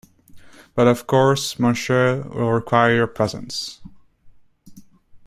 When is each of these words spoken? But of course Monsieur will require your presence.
But 0.73 0.87
of 0.87 1.05
course 1.05 1.59
Monsieur 1.59 2.23
will 2.23 2.51
require 2.53 2.95
your 2.95 3.05
presence. 3.05 3.81